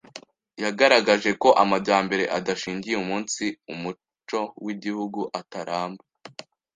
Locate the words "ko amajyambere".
1.41-2.23